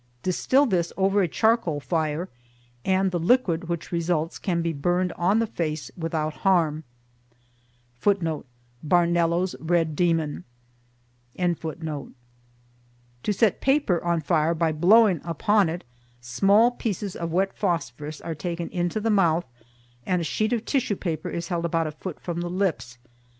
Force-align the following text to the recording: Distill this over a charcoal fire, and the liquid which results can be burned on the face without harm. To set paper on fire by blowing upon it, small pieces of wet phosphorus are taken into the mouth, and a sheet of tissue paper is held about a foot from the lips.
Distill 0.23 0.65
this 0.65 0.91
over 0.97 1.21
a 1.21 1.27
charcoal 1.27 1.79
fire, 1.79 2.27
and 2.83 3.11
the 3.11 3.19
liquid 3.19 3.65
which 3.69 3.91
results 3.91 4.39
can 4.39 4.63
be 4.63 4.73
burned 4.73 5.13
on 5.13 5.37
the 5.37 5.45
face 5.45 5.91
without 5.95 6.33
harm. 6.41 6.85
To 8.01 8.07
set 13.29 13.61
paper 13.61 14.03
on 14.03 14.21
fire 14.21 14.55
by 14.55 14.71
blowing 14.71 15.21
upon 15.23 15.69
it, 15.69 15.83
small 16.19 16.71
pieces 16.71 17.15
of 17.15 17.31
wet 17.31 17.53
phosphorus 17.55 18.19
are 18.21 18.33
taken 18.33 18.69
into 18.69 18.99
the 18.99 19.11
mouth, 19.11 19.45
and 20.07 20.19
a 20.19 20.23
sheet 20.23 20.51
of 20.51 20.65
tissue 20.65 20.95
paper 20.95 21.29
is 21.29 21.49
held 21.49 21.63
about 21.65 21.85
a 21.85 21.91
foot 21.91 22.19
from 22.19 22.41
the 22.41 22.49
lips. 22.49 22.97